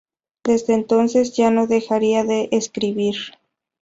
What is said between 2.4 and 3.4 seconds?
escribir.